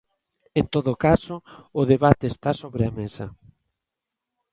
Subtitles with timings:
[0.59, 1.35] En todo caso,
[1.79, 3.25] o debate está sobre a mesa.